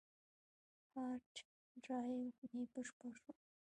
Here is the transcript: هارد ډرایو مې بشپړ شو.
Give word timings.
هارد 0.93 1.33
ډرایو 1.83 2.35
مې 2.51 2.63
بشپړ 2.73 3.11
شو. 3.23 3.31